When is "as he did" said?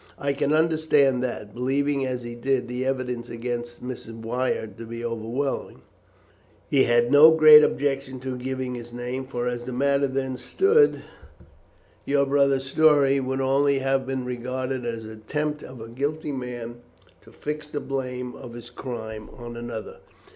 2.07-2.67